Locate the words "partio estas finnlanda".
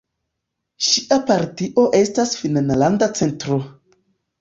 1.27-3.15